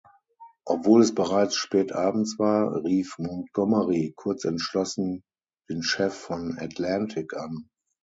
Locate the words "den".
5.69-5.83